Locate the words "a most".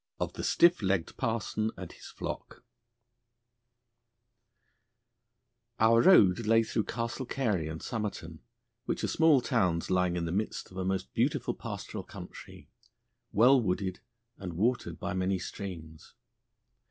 10.77-11.13